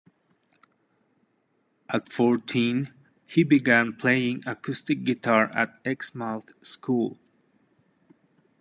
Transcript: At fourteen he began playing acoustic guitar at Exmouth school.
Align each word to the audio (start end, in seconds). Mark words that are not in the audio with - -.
At 1.87 2.11
fourteen 2.11 2.87
he 3.27 3.43
began 3.43 3.93
playing 3.93 4.41
acoustic 4.47 5.03
guitar 5.03 5.51
at 5.55 5.79
Exmouth 5.85 6.53
school. 6.65 7.19